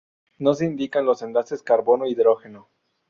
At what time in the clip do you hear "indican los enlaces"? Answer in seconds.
0.65-1.61